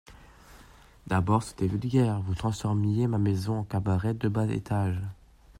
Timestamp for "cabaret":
3.63-4.15